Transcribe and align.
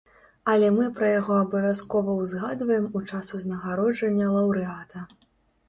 Але 0.53 0.69
мы 0.77 0.87
пра 0.95 1.09
яго 1.19 1.35
абавязкова 1.41 2.17
ўзгадваем 2.23 2.89
у 2.97 3.03
час 3.13 3.31
узнагароджання 3.39 4.33
лаўрэата. 4.35 5.09